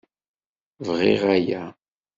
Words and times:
Bɣiɣ 0.87 1.21
aya. 1.35 1.63